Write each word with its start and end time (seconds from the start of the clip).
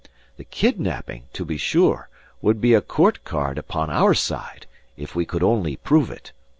The 0.37 0.45
kidnapping, 0.45 1.25
to 1.33 1.45
be 1.45 1.57
sure, 1.57 2.09
would 2.41 2.59
be 2.59 2.73
a 2.73 2.81
court 2.81 3.23
card 3.23 3.59
upon 3.59 3.91
our 3.91 4.15
side, 4.15 4.65
if 4.97 5.13
we 5.13 5.27
could 5.27 5.43
only 5.43 5.75
prove 5.75 6.09
it. 6.09 6.31